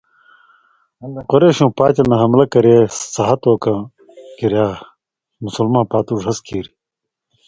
قُریشؤں 1.29 1.71
پاتیۡ 1.77 2.07
نہ 2.09 2.15
حملہ 2.21 2.45
کرے 2.53 2.75
سہت 3.13 3.41
اوکاں 3.47 3.79
کِریا 4.37 4.67
مُسلماں 5.43 5.85
پاتُو 5.91 6.13
ڙھس 6.23 6.37
کیریۡ۔ 6.45 6.73